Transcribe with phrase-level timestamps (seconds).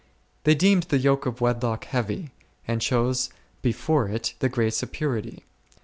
[0.45, 2.31] They deemed the yoke of wedlock heavy,
[2.67, 3.29] and chose
[3.61, 5.43] before it the grace of purity.